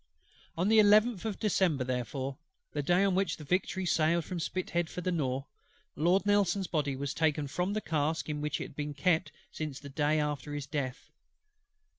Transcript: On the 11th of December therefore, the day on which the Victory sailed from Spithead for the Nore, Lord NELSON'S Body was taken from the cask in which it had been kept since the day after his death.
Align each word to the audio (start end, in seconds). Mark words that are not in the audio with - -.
On 0.57 0.67
the 0.67 0.79
11th 0.79 1.25
of 1.25 1.37
December 1.37 1.83
therefore, 1.83 2.39
the 2.71 2.81
day 2.81 3.03
on 3.03 3.13
which 3.13 3.37
the 3.37 3.43
Victory 3.43 3.85
sailed 3.85 4.25
from 4.25 4.39
Spithead 4.39 4.89
for 4.89 5.01
the 5.01 5.11
Nore, 5.11 5.45
Lord 5.95 6.25
NELSON'S 6.25 6.65
Body 6.65 6.95
was 6.95 7.13
taken 7.13 7.45
from 7.45 7.73
the 7.73 7.81
cask 7.81 8.27
in 8.27 8.41
which 8.41 8.59
it 8.59 8.63
had 8.63 8.75
been 8.75 8.95
kept 8.95 9.31
since 9.51 9.79
the 9.79 9.89
day 9.89 10.19
after 10.19 10.55
his 10.55 10.65
death. 10.65 11.11